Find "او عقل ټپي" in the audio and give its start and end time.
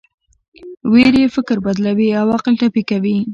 2.19-2.83